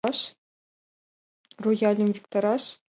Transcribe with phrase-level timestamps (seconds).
[1.63, 2.63] —Рояльым виктараш?